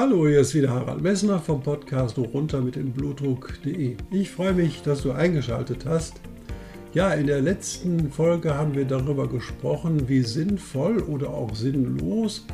Hallo, 0.00 0.28
hier 0.28 0.42
ist 0.42 0.54
wieder 0.54 0.70
Harald 0.70 1.02
Messner 1.02 1.40
vom 1.40 1.60
Podcast 1.60 2.16
runter 2.18 2.60
mit 2.60 2.76
dem 2.76 2.92
Blutdruck.de. 2.92 3.96
Ich 4.12 4.30
freue 4.30 4.52
mich, 4.52 4.80
dass 4.82 5.02
du 5.02 5.10
eingeschaltet 5.10 5.86
hast. 5.86 6.20
Ja, 6.94 7.12
in 7.14 7.26
der 7.26 7.40
letzten 7.40 8.08
Folge 8.08 8.54
haben 8.54 8.76
wir 8.76 8.84
darüber 8.84 9.26
gesprochen, 9.26 10.08
wie 10.08 10.22
sinnvoll 10.22 11.00
oder 11.00 11.30
auch 11.30 11.52
sinnlos 11.52 12.46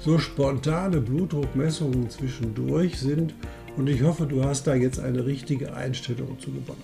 so 0.00 0.18
spontane 0.18 1.00
Blutdruckmessungen 1.00 2.10
zwischendurch 2.10 3.00
sind 3.00 3.34
und 3.78 3.88
ich 3.88 4.02
hoffe, 4.02 4.26
du 4.26 4.44
hast 4.44 4.66
da 4.66 4.74
jetzt 4.74 5.00
eine 5.00 5.24
richtige 5.24 5.72
Einstellung 5.72 6.38
zu 6.40 6.50
gewonnen. 6.50 6.82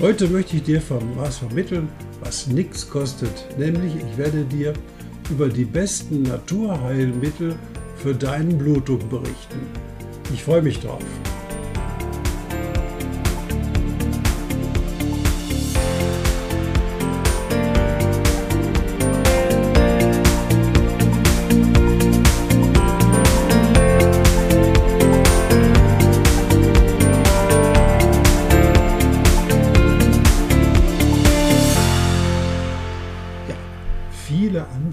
Heute 0.00 0.28
möchte 0.28 0.56
ich 0.56 0.64
dir 0.64 0.82
was 1.16 1.38
vermitteln, 1.38 1.88
was 2.22 2.46
nichts 2.46 2.90
kostet, 2.90 3.58
nämlich 3.58 3.94
ich 3.96 4.18
werde 4.18 4.44
dir 4.44 4.74
über 5.30 5.48
die 5.48 5.64
besten 5.64 6.24
Naturheilmittel 6.24 7.56
für 8.04 8.14
deinen 8.14 8.58
Blutdruck 8.58 9.08
berichten. 9.08 9.66
Ich 10.34 10.44
freue 10.44 10.60
mich 10.60 10.78
drauf. 10.78 11.00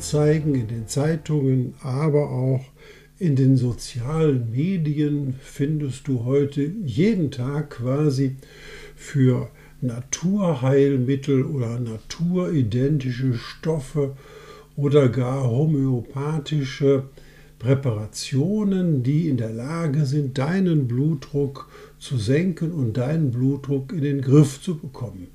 Anzeigen 0.01 0.55
in 0.55 0.67
den 0.67 0.87
Zeitungen, 0.87 1.75
aber 1.83 2.31
auch 2.31 2.61
in 3.21 3.35
den 3.35 3.55
sozialen 3.55 4.49
Medien 4.49 5.35
findest 5.43 6.07
du 6.07 6.25
heute 6.25 6.71
jeden 6.83 7.29
Tag 7.29 7.69
quasi 7.69 8.35
für 8.95 9.49
Naturheilmittel 9.79 11.43
oder 11.45 11.79
naturidentische 11.79 13.35
Stoffe 13.35 14.15
oder 14.75 15.07
gar 15.07 15.47
homöopathische 15.47 17.03
Präparationen, 17.59 19.03
die 19.03 19.29
in 19.29 19.37
der 19.37 19.51
Lage 19.51 20.07
sind, 20.07 20.39
deinen 20.39 20.87
Blutdruck 20.87 21.69
zu 21.99 22.17
senken 22.17 22.71
und 22.71 22.97
deinen 22.97 23.29
Blutdruck 23.29 23.93
in 23.93 24.01
den 24.01 24.21
Griff 24.21 24.63
zu 24.63 24.79
bekommen. 24.79 25.27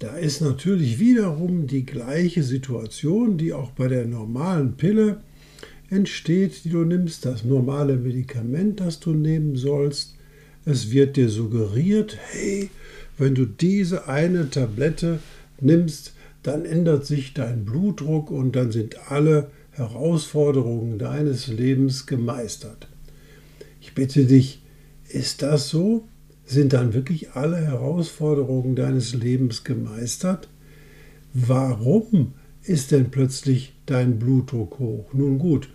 Da 0.00 0.16
ist 0.16 0.42
natürlich 0.42 0.98
wiederum 0.98 1.66
die 1.66 1.86
gleiche 1.86 2.42
Situation, 2.42 3.38
die 3.38 3.54
auch 3.54 3.70
bei 3.70 3.88
der 3.88 4.04
normalen 4.04 4.74
Pille 4.76 5.22
entsteht, 5.92 6.64
die 6.64 6.70
du 6.70 6.84
nimmst, 6.84 7.24
das 7.26 7.44
normale 7.44 7.96
Medikament, 7.96 8.80
das 8.80 8.98
du 8.98 9.12
nehmen 9.12 9.56
sollst. 9.56 10.14
Es 10.64 10.90
wird 10.90 11.16
dir 11.16 11.28
suggeriert, 11.28 12.16
hey, 12.30 12.70
wenn 13.18 13.34
du 13.34 13.44
diese 13.44 14.08
eine 14.08 14.48
Tablette 14.48 15.18
nimmst, 15.60 16.14
dann 16.42 16.64
ändert 16.64 17.06
sich 17.06 17.34
dein 17.34 17.64
Blutdruck 17.64 18.30
und 18.30 18.56
dann 18.56 18.72
sind 18.72 19.10
alle 19.10 19.50
Herausforderungen 19.72 20.98
deines 20.98 21.46
Lebens 21.46 22.06
gemeistert. 22.06 22.88
Ich 23.80 23.94
bitte 23.94 24.24
dich, 24.24 24.62
ist 25.08 25.42
das 25.42 25.68
so? 25.68 26.08
Sind 26.44 26.72
dann 26.72 26.94
wirklich 26.94 27.32
alle 27.32 27.58
Herausforderungen 27.58 28.74
deines 28.76 29.14
Lebens 29.14 29.62
gemeistert? 29.62 30.48
Warum 31.34 32.32
ist 32.62 32.92
denn 32.92 33.10
plötzlich 33.10 33.74
dein 33.86 34.18
Blutdruck 34.18 34.78
hoch? 34.78 35.12
Nun 35.12 35.38
gut, 35.38 35.68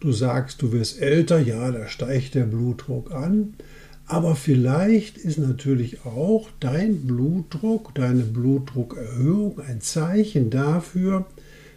du 0.00 0.12
sagst, 0.12 0.62
du 0.62 0.72
wirst 0.72 1.00
älter, 1.00 1.38
ja, 1.38 1.70
da 1.70 1.88
steigt 1.88 2.34
der 2.34 2.44
Blutdruck 2.44 3.12
an, 3.12 3.54
aber 4.06 4.36
vielleicht 4.36 5.18
ist 5.18 5.38
natürlich 5.38 6.04
auch 6.04 6.48
dein 6.60 7.06
Blutdruck, 7.06 7.94
deine 7.94 8.22
Blutdruckerhöhung 8.22 9.60
ein 9.60 9.80
Zeichen 9.80 10.50
dafür, 10.50 11.26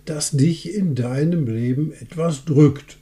dass 0.05 0.31
dich 0.31 0.75
in 0.75 0.95
deinem 0.95 1.47
Leben 1.47 1.91
etwas 1.91 2.45
drückt. 2.45 2.97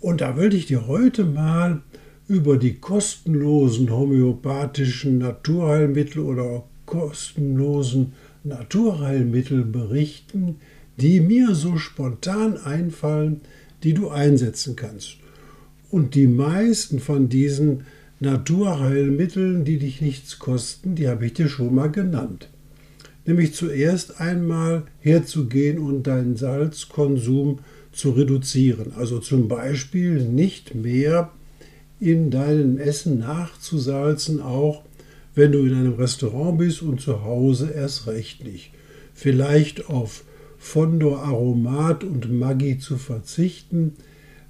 Und 0.00 0.20
da 0.20 0.36
will 0.36 0.54
ich 0.54 0.66
dir 0.66 0.86
heute 0.86 1.24
mal 1.24 1.82
über 2.28 2.56
die 2.56 2.74
kostenlosen 2.74 3.90
homöopathischen 3.90 5.18
Naturheilmittel 5.18 6.22
oder 6.22 6.64
kostenlosen 6.86 8.12
Naturheilmittel 8.44 9.64
berichten, 9.64 10.56
die 10.96 11.20
mir 11.20 11.54
so 11.54 11.76
spontan 11.76 12.56
einfallen, 12.56 13.40
die 13.82 13.94
du 13.94 14.08
einsetzen 14.08 14.76
kannst. 14.76 15.16
Und 15.90 16.14
die 16.14 16.26
meisten 16.26 17.00
von 17.00 17.28
diesen 17.28 17.84
Naturheilmitteln, 18.20 19.64
die 19.64 19.78
dich 19.78 20.00
nichts 20.00 20.38
kosten, 20.38 20.94
die 20.94 21.08
habe 21.08 21.26
ich 21.26 21.34
dir 21.34 21.48
schon 21.48 21.74
mal 21.74 21.90
genannt. 21.90 22.48
Nämlich 23.26 23.54
zuerst 23.54 24.20
einmal 24.20 24.84
herzugehen 25.00 25.78
und 25.78 26.06
deinen 26.06 26.36
Salzkonsum 26.36 27.60
zu 27.92 28.10
reduzieren. 28.10 28.92
Also 28.96 29.18
zum 29.18 29.48
Beispiel 29.48 30.22
nicht 30.22 30.74
mehr 30.74 31.30
in 32.00 32.30
deinem 32.30 32.78
Essen 32.78 33.18
nachzusalzen, 33.20 34.40
auch 34.40 34.82
wenn 35.34 35.52
du 35.52 35.60
in 35.60 35.74
einem 35.74 35.94
Restaurant 35.94 36.58
bist 36.58 36.82
und 36.82 37.00
zu 37.00 37.22
Hause 37.22 37.70
erst 37.74 38.06
recht 38.06 38.44
nicht. 38.44 38.70
Vielleicht 39.14 39.88
auf 39.88 40.24
Fondo 40.64 41.16
Aromat 41.16 42.04
und 42.04 42.32
Maggi 42.32 42.78
zu 42.78 42.96
verzichten, 42.96 43.94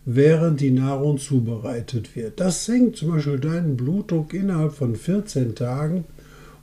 während 0.05 0.61
die 0.61 0.71
Nahrung 0.71 1.17
zubereitet 1.17 2.15
wird. 2.15 2.39
Das 2.39 2.67
senkt 2.67 2.97
zum 2.97 3.12
Beispiel 3.12 3.41
deinen 3.41 3.77
Blutdruck 3.78 4.34
innerhalb 4.34 4.75
von 4.75 4.95
14 4.95 5.55
Tagen 5.55 6.05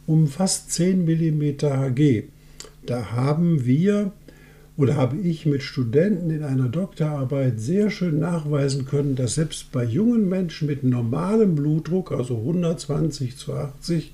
um 0.05 0.27
fast 0.27 0.71
10 0.71 1.03
mm 1.03 1.41
Hg. 1.61 2.29
Da 2.85 3.11
haben 3.11 3.65
wir 3.65 4.11
oder 4.77 4.95
habe 4.95 5.17
ich 5.17 5.47
mit 5.47 5.63
Studenten 5.63 6.29
in 6.29 6.43
einer 6.43 6.69
Doktorarbeit 6.69 7.59
sehr 7.59 7.89
schön 7.89 8.19
nachweisen 8.19 8.85
können, 8.85 9.15
dass 9.15 9.35
selbst 9.35 9.71
bei 9.71 9.83
jungen 9.83 10.29
Menschen 10.29 10.67
mit 10.67 10.83
normalem 10.83 11.55
Blutdruck, 11.55 12.11
also 12.11 12.37
120 12.37 13.35
zu 13.35 13.55
80, 13.55 14.13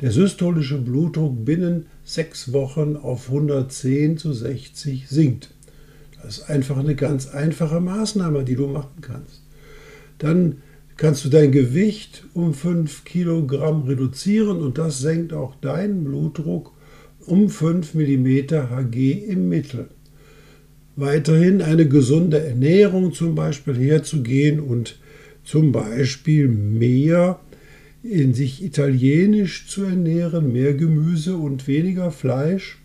der 0.00 0.10
systolische 0.10 0.78
Blutdruck 0.78 1.44
binnen 1.44 1.86
sechs 2.06 2.52
Wochen 2.52 2.96
auf 2.96 3.28
110 3.28 4.16
zu 4.16 4.32
60 4.32 5.08
sinkt. 5.08 5.50
Das 6.22 6.38
ist 6.38 6.48
einfach 6.48 6.78
eine 6.78 6.94
ganz 6.94 7.26
einfache 7.28 7.80
Maßnahme, 7.80 8.44
die 8.44 8.54
du 8.54 8.68
machen 8.68 9.00
kannst. 9.00 9.42
Dann 10.18 10.62
kannst 10.96 11.24
du 11.24 11.28
dein 11.28 11.50
Gewicht 11.50 12.24
um 12.32 12.54
5 12.54 13.04
Kilogramm 13.04 13.82
reduzieren 13.82 14.58
und 14.58 14.78
das 14.78 15.00
senkt 15.00 15.32
auch 15.32 15.56
deinen 15.56 16.04
Blutdruck 16.04 16.72
um 17.26 17.50
5 17.50 17.94
mm 17.94 18.26
Hg 18.70 19.12
im 19.28 19.48
Mittel. 19.48 19.88
Weiterhin 20.94 21.60
eine 21.60 21.88
gesunde 21.88 22.38
Ernährung 22.38 23.12
zum 23.12 23.34
Beispiel 23.34 23.74
herzugehen 23.76 24.60
und 24.60 24.98
zum 25.44 25.72
Beispiel 25.72 26.48
mehr 26.48 27.40
in 28.10 28.34
sich 28.34 28.64
italienisch 28.64 29.66
zu 29.68 29.84
ernähren, 29.84 30.52
mehr 30.52 30.74
Gemüse 30.74 31.36
und 31.36 31.66
weniger 31.66 32.10
Fleisch, 32.10 32.78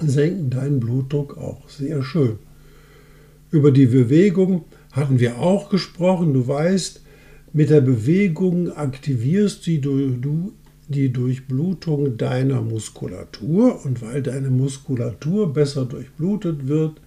senken 0.00 0.50
deinen 0.50 0.80
Blutdruck 0.80 1.38
auch 1.38 1.68
sehr 1.68 2.02
schön. 2.02 2.38
Über 3.50 3.70
die 3.70 3.86
Bewegung 3.86 4.64
hatten 4.92 5.20
wir 5.20 5.38
auch 5.38 5.70
gesprochen. 5.70 6.34
Du 6.34 6.46
weißt, 6.46 7.02
mit 7.52 7.70
der 7.70 7.80
Bewegung 7.80 8.72
aktivierst 8.72 9.66
du 9.66 10.52
die 10.88 11.12
Durchblutung 11.12 12.16
deiner 12.16 12.60
Muskulatur 12.62 13.84
und 13.84 14.02
weil 14.02 14.22
deine 14.22 14.50
Muskulatur 14.50 15.52
besser 15.52 15.84
durchblutet 15.84 16.66
wird, 16.66 17.00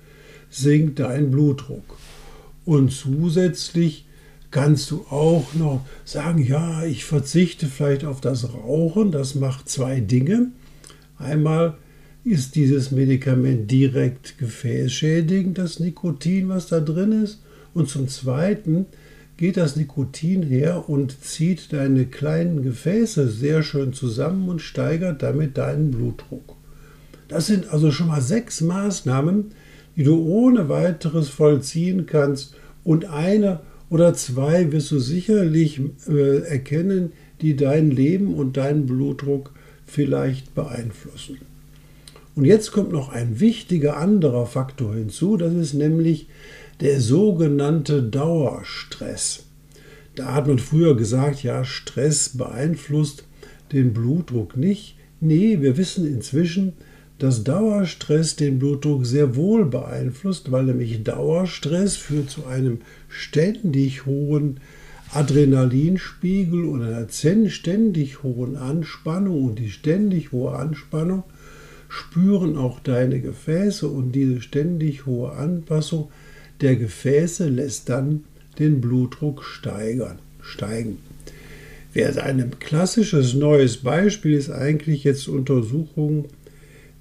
sinkt 0.50 1.00
dein 1.00 1.32
Blutdruck. 1.32 1.98
Und 2.64 2.92
zusätzlich 2.92 4.07
kannst 4.58 4.90
du 4.90 5.06
auch 5.12 5.54
noch 5.54 5.86
sagen, 6.04 6.44
ja, 6.44 6.84
ich 6.84 7.06
verzichte 7.06 7.68
vielleicht 7.68 8.04
auf 8.04 8.22
das 8.22 8.56
Rauchen. 8.56 9.12
Das 9.12 9.36
macht 9.36 9.70
zwei 9.70 10.00
Dinge. 10.00 10.48
Einmal 11.20 11.78
ist 12.24 12.56
dieses 12.56 12.90
Medikament 12.90 13.70
direkt 13.70 14.40
gefäßschädigend, 14.40 15.60
das 15.60 15.80
Nikotin, 15.80 16.50
was 16.50 16.66
da 16.66 16.80
drin 16.80 17.24
ist. 17.24 17.44
Und 17.76 17.88
zum 17.88 18.08
Zweiten 18.08 18.88
geht 19.38 19.58
das 19.58 19.76
Nikotin 19.76 20.42
her 20.42 20.90
und 20.90 21.22
zieht 21.22 21.72
deine 21.72 22.08
kleinen 22.08 22.64
Gefäße 22.64 23.30
sehr 23.30 23.62
schön 23.62 23.94
zusammen 23.94 24.50
und 24.50 24.64
steigert 24.64 25.22
damit 25.22 25.60
deinen 25.60 25.92
Blutdruck. 25.92 26.56
Das 27.28 27.46
sind 27.46 27.72
also 27.72 27.92
schon 27.92 28.08
mal 28.08 28.22
sechs 28.22 28.62
Maßnahmen, 28.62 29.52
die 29.96 30.04
du 30.04 30.20
ohne 30.26 30.68
weiteres 30.68 31.30
vollziehen 31.30 32.08
kannst 32.08 32.56
und 32.84 33.06
eine 33.06 33.60
oder 33.90 34.14
zwei 34.14 34.72
wirst 34.72 34.92
du 34.92 35.00
sicherlich 35.00 35.82
äh, 36.08 36.40
erkennen, 36.42 37.14
die 37.42 37.56
dein 37.56 37.92
Leben 37.92 38.34
und 38.34 38.58
deinen 38.58 38.86
Blutdruck 38.86 39.52
vielleicht 39.86 40.54
beeinflussen. 40.56 41.38
Und 42.36 42.46
jetzt 42.46 42.72
kommt 42.72 42.92
noch 42.92 43.10
ein 43.10 43.40
wichtiger 43.40 43.98
anderer 43.98 44.46
Faktor 44.46 44.94
hinzu, 44.96 45.38
das 45.38 45.54
ist 45.54 45.74
nämlich 45.74 46.28
der 46.82 47.02
sogenannte 47.02 48.04
Dauerstress. 48.04 49.46
Da 50.16 50.34
hat 50.34 50.48
man 50.48 50.60
früher 50.60 50.96
gesagt, 50.96 51.44
ja, 51.44 51.64
Stress 51.64 52.38
beeinflusst 52.38 53.24
den 53.72 53.94
Blutdruck 53.94 54.58
nicht. 54.58 54.96
Nee, 55.20 55.62
wir 55.62 55.78
wissen 55.78 56.06
inzwischen, 56.06 56.74
dass 57.20 57.44
Dauerstress 57.44 58.36
den 58.36 58.60
Blutdruck 58.60 59.06
sehr 59.06 59.36
wohl 59.36 59.66
beeinflusst, 59.66 60.52
weil 60.52 60.66
nämlich 60.66 61.04
Dauerstress 61.04 61.96
führt 61.96 62.30
zu 62.30 62.46
einem 62.46 62.80
ständig 63.10 64.06
hohen 64.06 64.60
Adrenalinspiegel 65.14 66.66
und 66.66 66.84
einer 66.84 67.08
ständig 67.10 68.24
hohen 68.24 68.56
Anspannung 68.56 69.46
und 69.46 69.60
die 69.60 69.70
ständig 69.70 70.32
hohe 70.32 70.54
Anspannung 70.54 71.24
spüren 71.90 72.58
auch 72.58 72.80
deine 72.82 73.22
Gefäße 73.22 73.88
und 73.88 74.12
diese 74.12 74.42
ständig 74.42 75.06
hohe 75.06 75.32
Anpassung 75.32 76.12
der 76.62 76.76
Gefäße 76.76 77.48
lässt 77.48 77.90
dann 77.90 78.26
den 78.60 78.82
Blutdruck 78.82 79.44
steigern, 79.44 80.20
steigen. 80.42 80.98
Ein 81.96 82.52
klassisches 82.60 83.34
neues 83.34 83.78
Beispiel 83.78 84.34
ist 84.34 84.52
eigentlich 84.52 85.04
jetzt 85.04 85.28
Untersuchungen, 85.28 86.26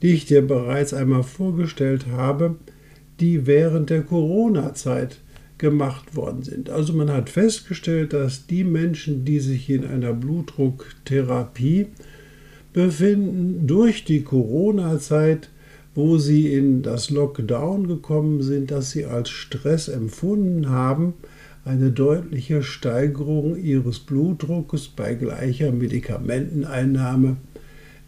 die 0.07 0.13
ich 0.13 0.25
dir 0.25 0.47
bereits 0.47 0.95
einmal 0.95 1.25
vorgestellt 1.25 2.07
habe, 2.07 2.55
die 3.19 3.45
während 3.45 3.91
der 3.91 4.03
Corona-Zeit 4.03 5.19
gemacht 5.59 6.15
worden 6.15 6.45
sind. 6.45 6.71
Also 6.71 6.93
man 6.93 7.11
hat 7.11 7.29
festgestellt, 7.29 8.13
dass 8.13 8.47
die 8.47 8.63
Menschen, 8.63 9.25
die 9.25 9.41
sich 9.41 9.69
in 9.69 9.85
einer 9.85 10.13
Blutdrucktherapie 10.13 11.89
befinden, 12.73 13.67
durch 13.67 14.05
die 14.05 14.23
Corona-Zeit, 14.23 15.49
wo 15.97 16.19
sie 16.19 16.55
in 16.55 16.83
das 16.83 17.11
Lockdown 17.11 17.89
gekommen 17.89 18.43
sind, 18.43 18.71
dass 18.71 18.93
sie 18.93 19.07
als 19.07 19.29
Stress 19.31 19.89
empfunden 19.89 20.69
haben, 20.69 21.15
eine 21.65 21.91
deutliche 21.91 22.63
Steigerung 22.63 23.61
ihres 23.61 23.99
Blutdruckes 23.99 24.87
bei 24.87 25.15
gleicher 25.15 25.73
Medikamenteneinnahme 25.73 27.39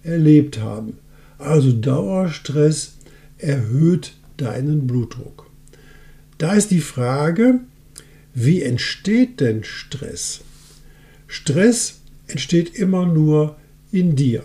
erlebt 0.05 0.61
haben. 0.61 0.93
Also 1.39 1.73
Dauerstress 1.73 2.99
erhöht 3.39 4.15
deinen 4.37 4.87
Blutdruck. 4.87 5.49
Da 6.37 6.53
ist 6.53 6.71
die 6.71 6.81
Frage, 6.81 7.61
wie 8.35 8.63
entsteht 8.63 9.41
denn 9.41 9.65
Stress? 9.65 10.41
Stress 11.27 12.01
entsteht 12.27 12.75
immer 12.75 13.07
nur 13.07 13.57
in 13.91 14.17
dir. 14.17 14.45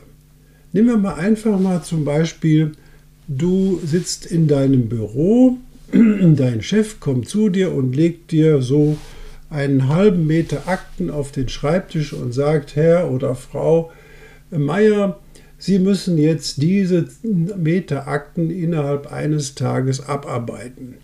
Nehmen 0.71 0.87
wir 0.87 0.97
mal 0.97 1.15
einfach 1.15 1.59
mal 1.59 1.83
zum 1.83 2.05
Beispiel, 2.05 2.71
du 3.27 3.79
sitzt 3.85 4.25
in 4.25 4.47
deinem 4.47 4.89
Büro, 4.89 5.57
dein 5.91 6.61
Chef 6.61 6.99
kommt 6.99 7.29
zu 7.29 7.49
dir 7.49 7.73
und 7.73 7.95
legt 7.95 8.31
dir 8.31 8.61
so 8.61 8.97
einen 9.49 9.87
halben 9.87 10.25
Meter 10.25 10.67
Akten 10.67 11.11
auf 11.11 11.31
den 11.31 11.49
Schreibtisch 11.49 12.13
und 12.13 12.33
sagt, 12.33 12.75
Herr 12.75 13.11
oder 13.11 13.35
Frau 13.35 13.91
Meier, 14.49 15.19
Sie 15.65 15.79
müssen 15.79 16.17
jetzt 16.17 16.61
diese 16.61 17.07
Meter 17.23 18.09
Akten 18.09 18.49
innerhalb 18.49 19.13
eines 19.13 19.55
Tages 19.55 20.05
abarbeiten. 20.05 20.95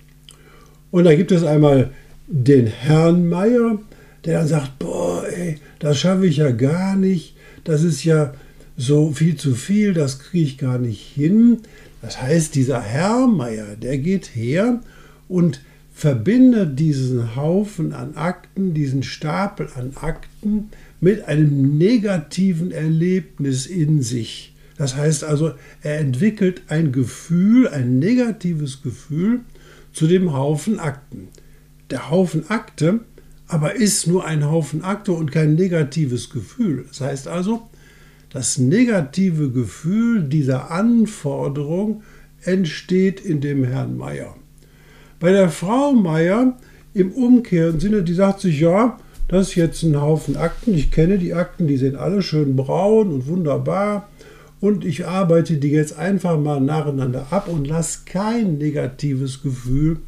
Und 0.92 1.06
da 1.06 1.16
gibt 1.16 1.32
es 1.32 1.46
einmal 1.46 1.92
den 2.28 2.68
Herrn 2.68 3.30
Meier, 3.30 3.80
der 4.26 4.40
dann 4.40 4.50
sagt, 4.50 4.78
boah, 4.78 5.24
ey, 5.26 5.60
das 5.80 6.00
schaffe 6.00 6.28
ich 6.28 6.36
ja 6.36 6.52
gar 6.52 6.98
nicht, 6.98 7.38
das 7.64 7.84
ist 7.84 8.04
ja 8.04 8.34
so 8.76 9.14
viel 9.14 9.38
zu 9.38 9.56
viel, 9.56 9.94
das 9.94 10.20
kriege 10.20 10.44
ich 10.44 10.58
gar 10.58 10.78
nicht 10.78 11.04
hin. 11.04 11.60
Das 12.02 12.22
heißt, 12.22 12.54
dieser 12.54 12.82
Herr 12.82 13.28
Meier, 13.28 13.78
der 13.78 13.98
geht 13.98 14.36
her 14.36 14.82
und 15.30 15.62
verbindet 15.94 16.78
diesen 16.78 17.38
Haufen 17.38 17.94
an 17.94 18.16
Akten, 18.16 18.74
diesen 18.74 19.04
Stapel 19.04 19.70
an 19.78 19.94
Akten 19.96 20.68
mit 21.00 21.26
einem 21.28 21.78
negativen 21.78 22.72
Erlebnis 22.72 23.66
in 23.66 24.02
sich. 24.02 24.56
Das 24.78 24.96
heißt 24.96 25.24
also, 25.24 25.54
er 25.82 26.00
entwickelt 26.00 26.64
ein 26.68 26.92
Gefühl, 26.92 27.68
ein 27.68 28.00
negatives 28.00 28.82
Gefühl 28.82 29.42
zu 29.92 30.08
dem 30.08 30.34
Haufen 30.34 30.80
Akten. 30.80 31.28
Der 31.90 32.10
Haufen 32.10 32.50
Akte 32.50 33.02
aber 33.50 33.76
ist 33.76 34.06
nur 34.06 34.26
ein 34.26 34.46
Haufen 34.46 34.84
Akte 34.84 35.12
und 35.12 35.32
kein 35.32 35.56
negatives 35.56 36.30
Gefühl. 36.30 36.86
Das 36.88 37.02
heißt 37.02 37.28
also, 37.28 37.68
das 38.30 38.60
negative 38.60 39.50
Gefühl 39.50 40.24
dieser 40.24 40.70
Anforderung 40.70 42.04
entsteht 42.44 43.20
in 43.20 43.42
dem 43.42 43.64
Herrn 43.64 43.98
Meier. 43.98 44.36
Bei 45.20 45.32
der 45.32 45.50
Frau 45.50 45.94
Meier 45.94 46.58
im 46.94 47.12
umkehrenden 47.12 47.80
Sinne, 47.80 48.04
die 48.04 48.14
sagt 48.14 48.40
sich, 48.42 48.60
ja, 48.60 49.00
das 49.30 49.50
ist 49.50 49.56
jetzt 49.56 49.84
ein 49.84 50.00
Haufen 50.00 50.36
Akten, 50.36 50.74
ich 50.74 50.92
kenne 50.92 51.18
die 51.18 51.34
Akten, 51.34 51.68
die 51.68 51.78
sind 51.78 51.96
alle 51.96 52.22
schön 52.22 52.56
braun 52.56 53.14
und 53.14 53.28
wunderbar 53.28 54.10
und 54.60 54.84
ich 54.84 55.06
arbeite 55.06 55.58
die 55.58 55.70
jetzt 55.70 55.98
einfach 55.98 56.38
mal 56.38 56.60
nacheinander 56.60 57.28
ab 57.30 57.48
und 57.48 57.66
lasse 57.66 58.00
kein 58.06 58.58
negatives 58.58 59.42
Gefühl 59.42 60.00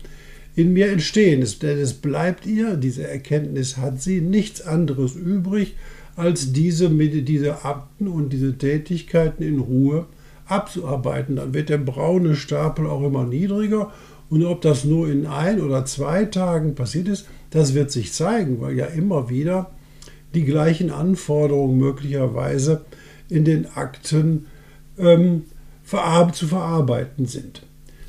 in 0.56 0.73
mir 0.73 0.91
entstehen. 0.91 1.45
Denn 1.62 1.77
es 1.77 1.94
bleibt 1.94 2.45
ihr, 2.45 2.75
diese 2.75 3.07
Erkenntnis 3.07 3.77
hat 3.77 4.01
sie, 4.01 4.19
nichts 4.19 4.62
anderes 4.62 5.15
übrig, 5.15 5.75
als 6.15 6.51
diese, 6.51 6.89
diese 6.89 7.63
Akten 7.63 8.07
und 8.07 8.33
diese 8.33 8.57
Tätigkeiten 8.57 9.44
in 9.44 9.59
Ruhe 9.59 10.07
abzuarbeiten. 10.45 11.38
Dann 11.38 11.53
wird 11.53 11.69
der 11.69 11.77
braune 11.77 12.35
Stapel 12.35 12.88
auch 12.88 13.03
immer 13.03 13.24
niedriger. 13.24 13.91
Und 14.29 14.44
ob 14.45 14.62
das 14.62 14.85
nur 14.85 15.09
in 15.09 15.25
ein 15.25 15.62
oder 15.62 15.85
zwei 15.85 16.25
Tagen 16.25 16.75
passiert 16.75 17.07
ist, 17.07 17.27
das 17.51 17.74
wird 17.74 17.92
sich 17.92 18.13
zeigen, 18.13 18.59
weil 18.59 18.75
ja 18.75 18.86
immer 18.86 19.30
wieder 19.30 19.71
die 20.33 20.45
gleichen 20.45 20.89
Anforderungen 20.89 21.77
möglicherweise 21.77 22.86
in 23.30 23.45
den 23.45 23.68
Akten 23.75 24.48
ähm, 24.98 25.44
zu 26.34 26.48
verarbeiten 26.48 27.25
sind. 27.25 27.63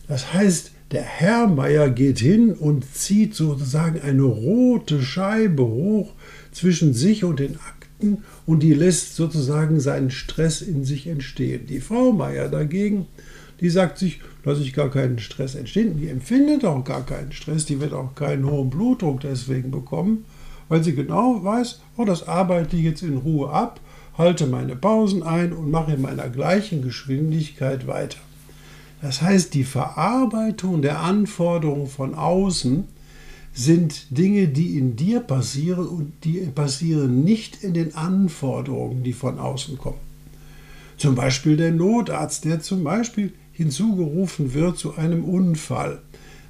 Das 0.08 0.32
heißt, 0.32 0.70
der 0.92 1.02
Herr 1.02 1.46
Meier 1.46 1.90
geht 1.90 2.18
hin 2.18 2.52
und 2.52 2.84
zieht 2.94 3.34
sozusagen 3.34 4.00
eine 4.00 4.22
rote 4.22 5.02
Scheibe 5.02 5.64
hoch 5.64 6.12
zwischen 6.52 6.92
sich 6.92 7.24
und 7.24 7.40
den 7.40 7.56
Akten 7.56 8.18
und 8.46 8.62
die 8.62 8.74
lässt 8.74 9.16
sozusagen 9.16 9.80
seinen 9.80 10.10
Stress 10.10 10.60
in 10.60 10.84
sich 10.84 11.06
entstehen. 11.06 11.66
Die 11.66 11.80
Frau 11.80 12.12
Meier 12.12 12.48
dagegen, 12.48 13.06
die 13.60 13.70
sagt 13.70 13.98
sich, 13.98 14.20
lasse 14.44 14.62
ich 14.62 14.72
gar 14.72 14.90
keinen 14.90 15.18
Stress 15.18 15.54
entstehen. 15.54 15.98
Die 15.98 16.08
empfindet 16.08 16.64
auch 16.64 16.84
gar 16.84 17.04
keinen 17.04 17.32
Stress, 17.32 17.64
die 17.66 17.80
wird 17.80 17.92
auch 17.92 18.14
keinen 18.14 18.48
hohen 18.48 18.70
Blutdruck 18.70 19.20
deswegen 19.20 19.70
bekommen, 19.70 20.24
weil 20.68 20.82
sie 20.82 20.94
genau 20.94 21.42
weiß, 21.42 21.80
oh, 21.96 22.04
das 22.04 22.26
arbeite 22.26 22.76
ich 22.76 22.82
jetzt 22.82 23.02
in 23.02 23.18
Ruhe 23.18 23.50
ab, 23.50 23.80
halte 24.18 24.46
meine 24.46 24.76
Pausen 24.76 25.22
ein 25.22 25.52
und 25.52 25.70
mache 25.70 25.92
in 25.92 26.02
meiner 26.02 26.28
gleichen 26.28 26.82
Geschwindigkeit 26.82 27.86
weiter. 27.86 28.18
Das 29.00 29.20
heißt, 29.20 29.54
die 29.54 29.64
Verarbeitung 29.64 30.80
der 30.80 31.00
Anforderungen 31.00 31.88
von 31.88 32.14
außen 32.14 32.84
sind 33.52 34.16
Dinge, 34.16 34.48
die 34.48 34.78
in 34.78 34.96
dir 34.96 35.20
passieren 35.20 35.86
und 35.86 36.12
die 36.24 36.38
passieren 36.54 37.24
nicht 37.24 37.62
in 37.62 37.74
den 37.74 37.94
Anforderungen, 37.94 39.02
die 39.02 39.12
von 39.12 39.38
außen 39.38 39.76
kommen. 39.76 40.00
Zum 40.96 41.14
Beispiel 41.14 41.56
der 41.56 41.72
Notarzt, 41.72 42.44
der 42.44 42.60
zum 42.60 42.84
Beispiel 42.84 43.32
hinzugerufen 43.52 44.54
wird 44.54 44.78
zu 44.78 44.96
einem 44.96 45.24
Unfall. 45.24 46.00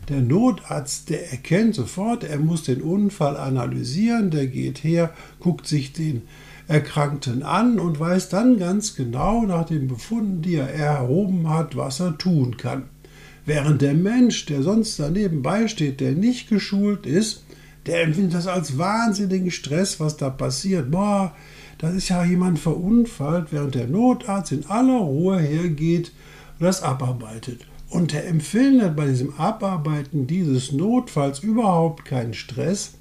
Der 0.08 0.20
Notarzt, 0.20 1.10
der 1.10 1.30
erkennt 1.30 1.74
sofort, 1.74 2.24
er 2.24 2.38
muss 2.38 2.64
den 2.64 2.82
Unfall 2.82 3.36
analysieren, 3.36 4.30
der 4.30 4.46
geht 4.46 4.82
her, 4.82 5.12
guckt 5.38 5.66
sich 5.66 5.92
den 5.92 6.22
Erkrankten 6.66 7.42
an 7.42 7.78
und 7.78 8.00
weiß 8.00 8.28
dann 8.28 8.58
ganz 8.58 8.96
genau 8.96 9.42
nach 9.42 9.66
den 9.66 9.88
Befunden, 9.88 10.42
die 10.42 10.56
er 10.56 10.72
erhoben 10.72 11.48
hat, 11.48 11.76
was 11.76 12.00
er 12.00 12.18
tun 12.18 12.56
kann. 12.56 12.84
Während 13.44 13.82
der 13.82 13.94
Mensch, 13.94 14.46
der 14.46 14.62
sonst 14.62 14.98
daneben 14.98 15.42
beisteht, 15.42 16.00
der 16.00 16.12
nicht 16.12 16.48
geschult 16.48 17.06
ist, 17.06 17.44
der 17.86 18.02
empfindet 18.02 18.34
das 18.34 18.46
als 18.46 18.78
wahnsinnigen 18.78 19.50
Stress, 19.50 19.98
was 19.98 20.16
da 20.16 20.30
passiert. 20.30 20.90
Boah, 20.90 21.34
da 21.78 21.90
ist 21.90 22.08
ja 22.08 22.24
jemand 22.24 22.60
verunfallt, 22.60 23.48
während 23.50 23.74
der 23.74 23.88
Notarzt 23.88 24.52
in 24.52 24.66
aller 24.66 25.00
Ruhe 25.00 25.38
hergeht 25.38 26.12
das 26.58 26.82
abarbeitet. 26.82 27.66
Und 27.88 28.12
der 28.12 28.26
empfindet 28.26 28.96
bei 28.96 29.06
diesem 29.06 29.34
Abarbeiten 29.34 30.26
dieses 30.26 30.72
Notfalls 30.72 31.40
überhaupt 31.40 32.04
keinen 32.04 32.32
Stress, 32.32 32.94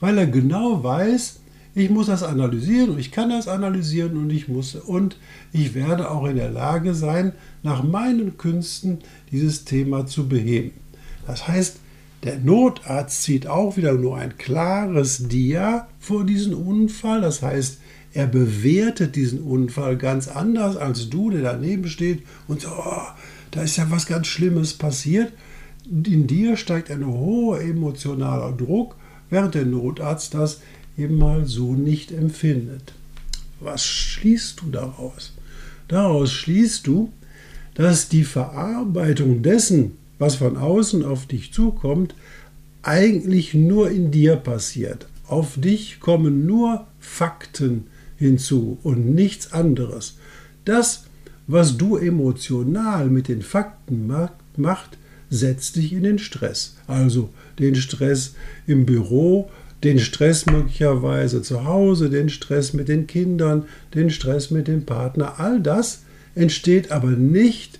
weil 0.00 0.18
er 0.18 0.26
genau 0.26 0.84
weiß, 0.84 1.40
ich 1.74 1.90
muss 1.90 2.06
das 2.06 2.22
analysieren 2.22 2.90
und 2.90 2.98
ich 2.98 3.10
kann 3.10 3.30
das 3.30 3.48
analysieren 3.48 4.16
und 4.16 4.30
ich 4.30 4.48
muss 4.48 4.74
und 4.74 5.16
ich 5.52 5.74
werde 5.74 6.10
auch 6.10 6.26
in 6.26 6.36
der 6.36 6.50
Lage 6.50 6.94
sein, 6.94 7.32
nach 7.62 7.82
meinen 7.82 8.36
Künsten 8.36 8.98
dieses 9.32 9.64
Thema 9.64 10.06
zu 10.06 10.28
beheben. 10.28 10.72
Das 11.26 11.48
heißt, 11.48 11.80
der 12.24 12.38
Notarzt 12.38 13.22
zieht 13.22 13.46
auch 13.46 13.76
wieder 13.76 13.92
nur 13.92 14.16
ein 14.16 14.38
klares 14.38 15.28
Dia 15.28 15.88
vor 15.98 16.24
diesen 16.24 16.54
Unfall. 16.54 17.20
Das 17.20 17.42
heißt, 17.42 17.78
er 18.14 18.26
bewertet 18.26 19.14
diesen 19.16 19.42
Unfall 19.42 19.96
ganz 19.96 20.28
anders 20.28 20.76
als 20.76 21.10
du, 21.10 21.30
der 21.30 21.42
daneben 21.42 21.86
steht 21.88 22.22
und 22.48 22.62
so, 22.62 22.68
oh, 22.68 23.02
da 23.50 23.62
ist 23.62 23.76
ja 23.76 23.90
was 23.90 24.06
ganz 24.06 24.26
Schlimmes 24.26 24.72
passiert. 24.74 25.32
In 25.84 26.26
dir 26.26 26.56
steigt 26.56 26.90
ein 26.90 27.06
hoher 27.06 27.60
emotionaler 27.60 28.52
Druck, 28.52 28.96
während 29.28 29.54
der 29.54 29.66
Notarzt 29.66 30.32
das 30.32 30.60
eben 30.96 31.18
mal 31.18 31.44
so 31.44 31.74
nicht 31.74 32.10
empfindet. 32.10 32.94
Was 33.60 33.84
schließt 33.84 34.60
du 34.60 34.70
daraus? 34.70 35.34
Daraus 35.88 36.32
schließt 36.32 36.86
du, 36.86 37.12
dass 37.74 38.08
die 38.08 38.24
Verarbeitung 38.24 39.42
dessen, 39.42 39.98
was 40.24 40.36
von 40.36 40.56
außen 40.56 41.04
auf 41.04 41.26
dich 41.26 41.52
zukommt, 41.52 42.14
eigentlich 42.82 43.52
nur 43.52 43.90
in 43.90 44.10
dir 44.10 44.36
passiert. 44.36 45.06
Auf 45.26 45.60
dich 45.60 46.00
kommen 46.00 46.46
nur 46.46 46.86
Fakten 46.98 47.88
hinzu 48.16 48.78
und 48.82 49.14
nichts 49.14 49.52
anderes. 49.52 50.16
Das, 50.64 51.04
was 51.46 51.76
du 51.76 51.98
emotional 51.98 53.10
mit 53.10 53.28
den 53.28 53.42
Fakten 53.42 54.10
macht, 54.56 54.96
setzt 55.28 55.76
dich 55.76 55.92
in 55.92 56.04
den 56.04 56.18
Stress. 56.18 56.76
Also 56.86 57.28
den 57.58 57.74
Stress 57.74 58.34
im 58.66 58.86
Büro, 58.86 59.50
den 59.82 59.98
Stress 59.98 60.46
möglicherweise 60.46 61.42
zu 61.42 61.66
Hause, 61.66 62.08
den 62.08 62.30
Stress 62.30 62.72
mit 62.72 62.88
den 62.88 63.06
Kindern, 63.06 63.64
den 63.94 64.08
Stress 64.08 64.50
mit 64.50 64.68
dem 64.68 64.86
Partner. 64.86 65.38
All 65.38 65.60
das 65.60 66.04
entsteht 66.34 66.92
aber 66.92 67.10
nicht 67.10 67.78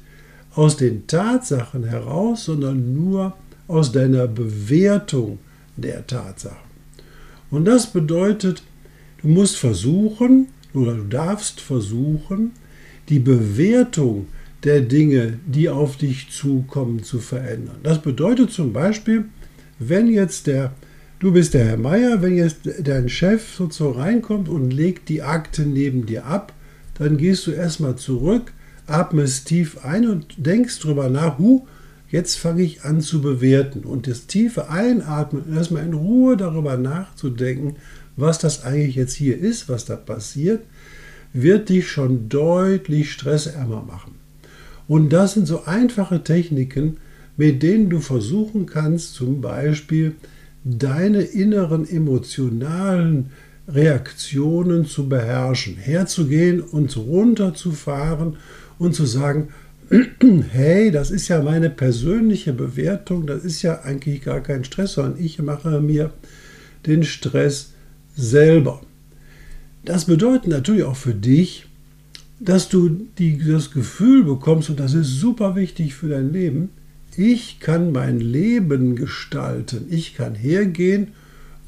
aus 0.54 0.76
den 0.76 1.06
Tatsachen 1.06 1.84
heraus, 1.84 2.44
sondern 2.44 2.94
nur 2.94 3.36
aus 3.66 3.92
deiner 3.92 4.26
Bewertung 4.26 5.38
der 5.76 6.06
Tatsachen. 6.06 6.56
Und 7.50 7.64
das 7.64 7.92
bedeutet, 7.92 8.62
du 9.22 9.28
musst 9.28 9.56
versuchen 9.56 10.48
oder 10.72 10.94
du 10.94 11.04
darfst 11.04 11.60
versuchen, 11.60 12.52
die 13.08 13.18
Bewertung 13.18 14.26
der 14.64 14.80
Dinge, 14.80 15.38
die 15.46 15.68
auf 15.68 15.96
dich 15.96 16.30
zukommen, 16.30 17.02
zu 17.02 17.18
verändern. 17.18 17.76
Das 17.82 18.00
bedeutet 18.00 18.50
zum 18.50 18.72
Beispiel, 18.72 19.26
wenn 19.78 20.08
jetzt 20.08 20.46
der 20.46 20.72
Du 21.20 21.32
bist 21.32 21.54
der 21.54 21.64
Herr 21.64 21.76
Meier, 21.78 22.20
wenn 22.20 22.36
jetzt 22.36 22.68
dein 22.82 23.08
Chef 23.08 23.58
so, 23.70 23.90
reinkommt 23.92 24.46
und 24.48 24.72
legt 24.72 25.08
die 25.08 25.22
Akte 25.22 25.62
neben 25.62 26.04
dir 26.04 26.26
ab, 26.26 26.52
dann 26.98 27.16
gehst 27.16 27.46
du 27.46 27.52
erstmal 27.52 27.96
zurück, 27.96 28.52
atmest 28.86 29.48
tief 29.48 29.84
ein 29.84 30.08
und 30.08 30.34
denkst 30.36 30.80
drüber 30.80 31.08
nach, 31.08 31.38
hu, 31.38 31.66
jetzt 32.10 32.36
fange 32.36 32.62
ich 32.62 32.84
an 32.84 33.00
zu 33.00 33.20
bewerten. 33.20 33.80
Und 33.80 34.06
das 34.06 34.26
tiefe 34.26 34.68
Einatmen 34.68 35.54
erstmal 35.54 35.84
in 35.84 35.94
Ruhe 35.94 36.36
darüber 36.36 36.76
nachzudenken, 36.76 37.76
was 38.16 38.38
das 38.38 38.64
eigentlich 38.64 38.96
jetzt 38.96 39.14
hier 39.14 39.38
ist, 39.38 39.68
was 39.68 39.84
da 39.84 39.96
passiert, 39.96 40.62
wird 41.32 41.68
dich 41.68 41.88
schon 41.88 42.28
deutlich 42.28 43.12
stressärmer 43.12 43.82
machen. 43.82 44.14
Und 44.86 45.12
das 45.12 45.34
sind 45.34 45.46
so 45.46 45.64
einfache 45.64 46.22
Techniken, 46.22 46.98
mit 47.36 47.62
denen 47.62 47.90
du 47.90 48.00
versuchen 48.00 48.66
kannst, 48.66 49.14
zum 49.14 49.40
Beispiel 49.40 50.14
deine 50.62 51.22
inneren 51.22 51.88
emotionalen 51.88 53.30
Reaktionen 53.66 54.86
zu 54.86 55.08
beherrschen, 55.08 55.76
herzugehen 55.76 56.60
und 56.60 56.96
runterzufahren 56.96 58.36
und 58.84 58.94
zu 58.94 59.06
sagen, 59.06 59.48
hey, 60.50 60.90
das 60.90 61.10
ist 61.10 61.28
ja 61.28 61.42
meine 61.42 61.70
persönliche 61.70 62.52
Bewertung, 62.52 63.26
das 63.26 63.44
ist 63.44 63.62
ja 63.62 63.82
eigentlich 63.82 64.22
gar 64.22 64.40
kein 64.40 64.64
Stress, 64.64 64.94
sondern 64.94 65.22
ich 65.22 65.38
mache 65.40 65.80
mir 65.80 66.12
den 66.86 67.04
Stress 67.04 67.72
selber. 68.16 68.80
Das 69.84 70.06
bedeutet 70.06 70.48
natürlich 70.48 70.84
auch 70.84 70.96
für 70.96 71.14
dich, 71.14 71.66
dass 72.40 72.68
du 72.68 73.06
die, 73.18 73.38
das 73.38 73.70
Gefühl 73.70 74.24
bekommst, 74.24 74.70
und 74.70 74.80
das 74.80 74.94
ist 74.94 75.20
super 75.20 75.56
wichtig 75.56 75.94
für 75.94 76.08
dein 76.08 76.32
Leben, 76.32 76.70
ich 77.16 77.60
kann 77.60 77.92
mein 77.92 78.18
Leben 78.18 78.96
gestalten. 78.96 79.86
Ich 79.90 80.14
kann 80.16 80.34
hergehen 80.34 81.08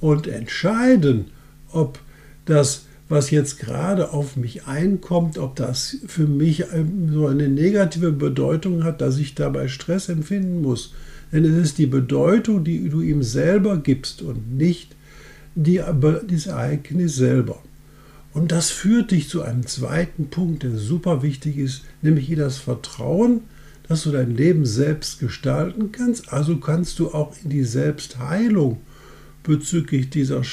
und 0.00 0.26
entscheiden, 0.26 1.26
ob 1.70 2.00
das, 2.46 2.86
was 3.08 3.30
jetzt 3.30 3.58
gerade 3.58 4.12
auf 4.12 4.36
mich 4.36 4.66
einkommt, 4.66 5.38
ob 5.38 5.54
das 5.56 5.98
für 6.06 6.26
mich 6.26 6.64
so 7.12 7.26
eine 7.26 7.48
negative 7.48 8.12
Bedeutung 8.12 8.82
hat, 8.82 9.00
dass 9.00 9.18
ich 9.18 9.34
dabei 9.34 9.68
Stress 9.68 10.08
empfinden 10.08 10.60
muss. 10.60 10.92
Denn 11.32 11.44
es 11.44 11.56
ist 11.56 11.78
die 11.78 11.86
Bedeutung, 11.86 12.64
die 12.64 12.88
du 12.88 13.00
ihm 13.00 13.22
selber 13.22 13.76
gibst 13.78 14.22
und 14.22 14.56
nicht 14.56 14.96
die, 15.54 15.80
dieses 16.28 16.46
Ereignis 16.46 17.16
selber. 17.16 17.62
Und 18.32 18.52
das 18.52 18.70
führt 18.70 19.12
dich 19.12 19.28
zu 19.28 19.42
einem 19.42 19.66
zweiten 19.66 20.28
Punkt, 20.28 20.62
der 20.62 20.76
super 20.76 21.22
wichtig 21.22 21.56
ist, 21.56 21.84
nämlich 22.02 22.32
das 22.36 22.58
Vertrauen, 22.58 23.40
dass 23.88 24.02
du 24.02 24.10
dein 24.10 24.36
Leben 24.36 24.66
selbst 24.66 25.20
gestalten 25.20 25.92
kannst. 25.92 26.32
Also 26.32 26.58
kannst 26.58 26.98
du 26.98 27.12
auch 27.12 27.32
in 27.42 27.50
die 27.50 27.64
Selbstheilung 27.64 28.78
bezüglich 29.42 30.10
dieser 30.10 30.44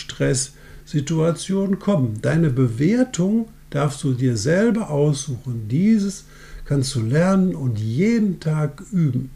Stresssituation 0.83 1.79
kommen. 1.79 2.19
Deine 2.21 2.49
Bewertung 2.49 3.47
darfst 3.69 4.03
du 4.03 4.13
dir 4.13 4.37
selber 4.37 4.89
aussuchen. 4.89 5.67
Dieses 5.69 6.25
kannst 6.65 6.95
du 6.95 7.01
lernen 7.01 7.55
und 7.55 7.79
jeden 7.79 8.39
Tag 8.39 8.83
üben. 8.91 9.31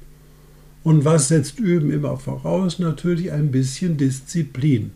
Und 0.84 1.04
was 1.04 1.27
setzt 1.27 1.60
Üben 1.60 1.92
immer 1.92 2.18
voraus? 2.18 2.80
Natürlich 2.80 3.32
ein 3.32 3.51
bisschen 3.51 3.98
Disziplin. 3.98 4.92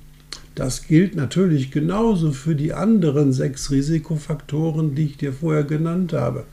Das 0.56 0.88
gilt 0.88 1.16
natürlich 1.16 1.72
genauso 1.72 2.32
für 2.32 2.56
die 2.56 2.74
anderen 2.74 3.34
sechs 3.34 3.72
Risikofaktoren, 3.72 4.96
die 4.96 5.06
ich 5.06 5.18
dir 5.18 5.34
vorher 5.34 5.64
genannt 5.64 6.14
habe. 6.14 6.46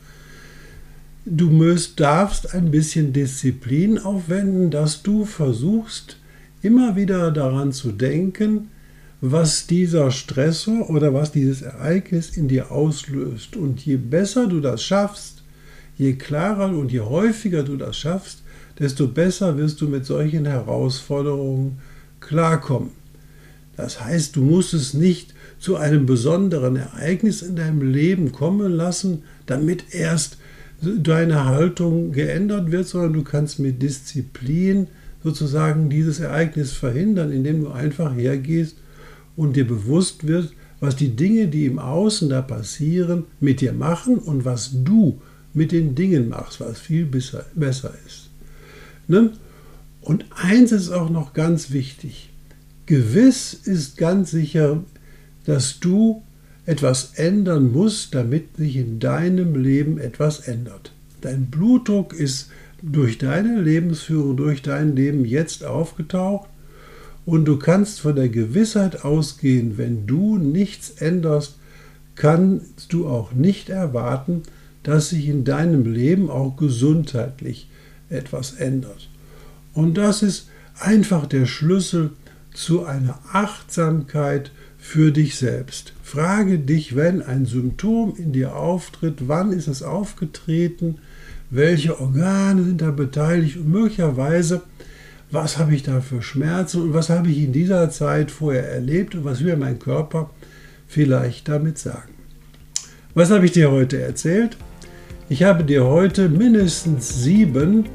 Du 1.25 1.49
müsst, 1.49 1.99
darfst 1.99 2.53
ein 2.53 2.71
bisschen 2.71 3.13
Disziplin 3.13 3.99
aufwenden, 3.99 4.71
dass 4.71 5.03
du 5.03 5.25
versuchst, 5.25 6.17
immer 6.61 6.95
wieder 6.95 7.31
daran 7.31 7.71
zu 7.71 7.91
denken, 7.91 8.69
was 9.21 9.67
dieser 9.67 10.11
Stressor 10.11 10.89
oder 10.89 11.13
was 11.13 11.31
dieses 11.31 11.61
Ereignis 11.61 12.37
in 12.37 12.47
dir 12.47 12.71
auslöst. 12.71 13.55
Und 13.55 13.85
je 13.85 13.97
besser 13.97 14.47
du 14.47 14.61
das 14.61 14.83
schaffst, 14.83 15.43
je 15.97 16.13
klarer 16.13 16.75
und 16.77 16.91
je 16.91 17.01
häufiger 17.01 17.63
du 17.63 17.75
das 17.75 17.97
schaffst, 17.97 18.43
desto 18.79 19.07
besser 19.07 19.57
wirst 19.57 19.81
du 19.81 19.89
mit 19.89 20.05
solchen 20.05 20.45
Herausforderungen 20.45 21.79
klarkommen. 22.21 22.91
Das 23.75 24.03
heißt, 24.03 24.35
du 24.35 24.41
musst 24.41 24.73
es 24.73 24.93
nicht 24.93 25.33
zu 25.59 25.75
einem 25.75 26.05
besonderen 26.05 26.77
Ereignis 26.77 27.41
in 27.41 27.57
deinem 27.57 27.81
Leben 27.81 28.31
kommen 28.31 28.71
lassen, 28.71 29.23
damit 29.45 29.93
erst 29.93 30.37
deine 30.81 31.45
Haltung 31.45 32.13
geändert 32.13 32.71
wird, 32.71 32.87
sondern 32.87 33.11
du 33.11 33.23
kannst 33.23 33.59
mit 33.59 33.81
Disziplin 33.81 34.87
sozusagen 35.21 35.89
dieses 35.89 36.21
Ereignis 36.21 36.71
verhindern, 36.71 37.33
indem 37.33 37.65
du 37.65 37.71
einfach 37.71 38.15
hergehst 38.15 38.77
und 39.39 39.55
dir 39.55 39.65
bewusst 39.65 40.27
wird, 40.27 40.51
was 40.81 40.97
die 40.97 41.15
Dinge, 41.15 41.47
die 41.47 41.65
im 41.65 41.79
Außen 41.79 42.27
da 42.27 42.41
passieren, 42.41 43.23
mit 43.39 43.61
dir 43.61 43.71
machen 43.71 44.17
und 44.17 44.43
was 44.43 44.71
du 44.83 45.21
mit 45.53 45.71
den 45.71 45.95
Dingen 45.95 46.27
machst, 46.27 46.59
was 46.59 46.77
viel 46.77 47.05
besser, 47.05 47.45
besser 47.55 47.93
ist. 48.05 48.29
Ne? 49.07 49.31
Und 50.01 50.25
eins 50.35 50.73
ist 50.73 50.91
auch 50.91 51.09
noch 51.09 51.33
ganz 51.33 51.71
wichtig. 51.71 52.31
Gewiss 52.85 53.53
ist 53.53 53.95
ganz 53.95 54.31
sicher, 54.31 54.83
dass 55.45 55.79
du 55.79 56.21
etwas 56.65 57.13
ändern 57.15 57.71
muss, 57.71 58.09
damit 58.11 58.57
sich 58.57 58.75
in 58.75 58.99
deinem 58.99 59.55
Leben 59.55 59.99
etwas 59.99 60.41
ändert. 60.41 60.91
Dein 61.21 61.45
Blutdruck 61.45 62.13
ist 62.13 62.49
durch 62.81 63.17
deine 63.17 63.61
Lebensführung, 63.61 64.35
durch 64.35 64.61
dein 64.61 64.97
Leben 64.97 65.23
jetzt 65.23 65.63
aufgetaucht 65.63 66.49
und 67.29 67.45
du 67.45 67.59
kannst 67.59 67.99
von 67.99 68.15
der 68.15 68.29
Gewissheit 68.29 69.05
ausgehen, 69.05 69.77
wenn 69.77 70.07
du 70.07 70.39
nichts 70.39 70.89
änderst, 70.89 71.59
kannst 72.15 72.91
du 72.91 73.07
auch 73.07 73.33
nicht 73.33 73.69
erwarten, 73.69 74.41
dass 74.81 75.09
sich 75.09 75.27
in 75.27 75.43
deinem 75.43 75.85
Leben 75.85 76.31
auch 76.31 76.57
gesundheitlich 76.57 77.69
etwas 78.09 78.53
ändert. 78.53 79.09
Und 79.75 79.95
das 79.95 80.23
ist 80.23 80.47
einfach 80.79 81.27
der 81.27 81.45
Schlüssel 81.45 82.09
zu 82.51 82.85
einer 82.85 83.19
Achtsamkeit 83.31 84.49
für 84.79 85.11
dich 85.11 85.35
selbst. 85.35 85.93
Frage 86.01 86.57
dich, 86.57 86.95
wenn 86.95 87.21
ein 87.21 87.45
Symptom 87.45 88.15
in 88.17 88.33
dir 88.33 88.55
auftritt, 88.55 89.27
wann 89.27 89.51
ist 89.51 89.67
es 89.67 89.83
aufgetreten, 89.83 90.95
welche 91.51 92.01
Organe 92.01 92.63
sind 92.63 92.81
da 92.81 92.89
beteiligt 92.89 93.57
und 93.57 93.69
möglicherweise 93.69 94.63
was 95.31 95.57
habe 95.57 95.75
ich 95.75 95.83
da 95.83 96.01
für 96.01 96.21
Schmerzen 96.21 96.81
und 96.81 96.93
was 96.93 97.09
habe 97.09 97.29
ich 97.29 97.43
in 97.43 97.53
dieser 97.53 97.89
Zeit 97.89 98.31
vorher 98.31 98.71
erlebt 98.71 99.15
und 99.15 99.25
was 99.25 99.43
will 99.43 99.57
mein 99.57 99.79
Körper 99.79 100.29
vielleicht 100.87 101.47
damit 101.47 101.77
sagen. 101.77 102.13
Was 103.13 103.29
habe 103.29 103.45
ich 103.45 103.51
dir 103.51 103.71
heute 103.71 104.01
erzählt? 104.01 104.57
Ich 105.29 105.43
habe 105.43 105.63
dir 105.63 105.85
heute 105.85 106.29
mindestens 106.29 107.23
sieben 107.23 107.85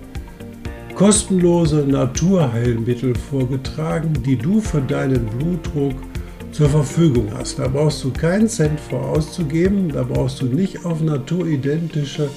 kostenlose 0.95 1.79
Naturheilmittel 1.79 3.17
vorgetragen, 3.17 4.13
die 4.25 4.37
du 4.37 4.61
für 4.61 4.81
deinen 4.81 5.27
Blutdruck 5.27 5.95
zur 6.53 6.69
Verfügung 6.69 7.33
hast. 7.37 7.59
Da 7.59 7.67
brauchst 7.67 8.05
du 8.05 8.13
keinen 8.13 8.49
Cent 8.49 8.79
vorauszugeben, 8.79 9.89
da 9.89 10.05
brauchst 10.05 10.41
du 10.41 10.47
nicht 10.47 10.85
auf 10.85 11.01
naturidentische 11.01 12.31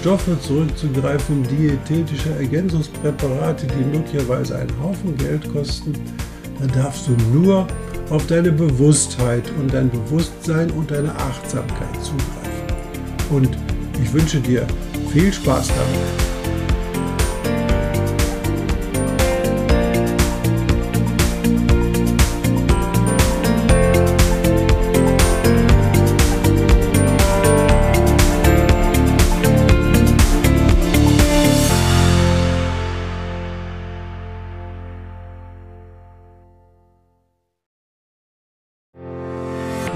Stoffe 0.00 0.40
zurückzugreifen, 0.40 1.42
diätetische 1.42 2.30
Ergänzungspräparate, 2.38 3.66
die 3.66 3.96
möglicherweise 3.96 4.56
einen 4.56 4.80
Haufen 4.80 5.16
Geld 5.16 5.52
kosten. 5.52 5.92
Da 6.60 6.82
darfst 6.82 7.08
du 7.08 7.36
nur 7.36 7.66
auf 8.10 8.24
deine 8.28 8.52
Bewusstheit 8.52 9.50
und 9.58 9.74
dein 9.74 9.90
Bewusstsein 9.90 10.70
und 10.70 10.90
deine 10.92 11.12
Achtsamkeit 11.16 11.94
zugreifen. 12.00 13.28
Und 13.30 13.58
ich 14.00 14.12
wünsche 14.12 14.38
dir 14.38 14.66
viel 15.12 15.32
Spaß 15.32 15.66
damit. 15.68 16.17